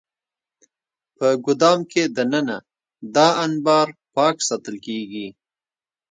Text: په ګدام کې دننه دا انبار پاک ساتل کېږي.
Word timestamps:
په 1.17 1.27
ګدام 1.45 1.79
کې 1.91 2.03
دننه 2.15 2.57
دا 3.15 3.27
انبار 3.45 3.87
پاک 4.15 4.35
ساتل 4.47 4.75
کېږي. 4.85 5.27